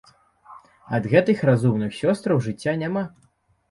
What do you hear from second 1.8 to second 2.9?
сёстраў жыцця